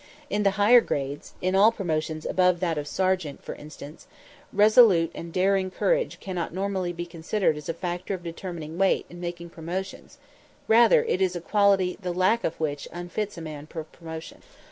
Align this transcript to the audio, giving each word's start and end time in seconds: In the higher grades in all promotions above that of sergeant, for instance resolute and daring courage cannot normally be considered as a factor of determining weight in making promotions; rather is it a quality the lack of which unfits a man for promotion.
In 0.31 0.41
the 0.41 0.49
higher 0.57 0.81
grades 0.81 1.35
in 1.43 1.53
all 1.53 1.71
promotions 1.71 2.25
above 2.25 2.59
that 2.59 2.79
of 2.79 2.87
sergeant, 2.87 3.43
for 3.43 3.53
instance 3.53 4.07
resolute 4.51 5.11
and 5.13 5.31
daring 5.31 5.69
courage 5.69 6.19
cannot 6.19 6.51
normally 6.55 6.91
be 6.91 7.05
considered 7.05 7.55
as 7.55 7.69
a 7.69 7.73
factor 7.75 8.15
of 8.15 8.23
determining 8.23 8.79
weight 8.79 9.05
in 9.11 9.19
making 9.19 9.51
promotions; 9.51 10.17
rather 10.67 11.03
is 11.03 11.35
it 11.35 11.37
a 11.37 11.41
quality 11.41 11.99
the 12.01 12.13
lack 12.13 12.43
of 12.43 12.59
which 12.59 12.87
unfits 12.91 13.37
a 13.37 13.41
man 13.41 13.67
for 13.67 13.83
promotion. 13.83 14.41